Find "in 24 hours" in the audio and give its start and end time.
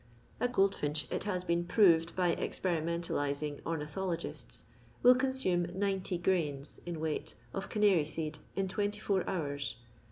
8.55-9.75